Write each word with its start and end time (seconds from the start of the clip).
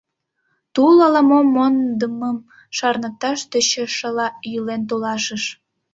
Тул 0.73 0.97
ала-мом 1.07 1.45
мондымым 1.55 2.37
шарныкташ 2.77 3.39
тӧчышыла 3.51 4.27
йӱлен 4.51 4.81
толашыш. 4.89 5.43